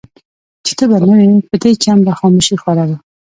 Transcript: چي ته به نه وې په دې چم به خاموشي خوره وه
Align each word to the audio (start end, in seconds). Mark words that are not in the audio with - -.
چي 0.65 0.73
ته 0.77 0.85
به 0.89 0.97
نه 1.07 1.13
وې 1.17 1.29
په 1.47 1.55
دې 1.61 1.71
چم 1.83 1.97
به 2.05 2.11
خاموشي 2.19 2.55
خوره 2.61 2.83
وه 2.89 2.97